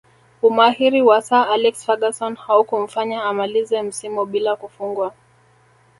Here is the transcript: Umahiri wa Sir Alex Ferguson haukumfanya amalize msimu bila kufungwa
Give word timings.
Umahiri 0.47 0.99
wa 1.09 1.17
Sir 1.27 1.43
Alex 1.55 1.75
Ferguson 1.85 2.35
haukumfanya 2.35 3.23
amalize 3.23 3.81
msimu 3.81 4.25
bila 4.25 4.55
kufungwa 4.55 5.13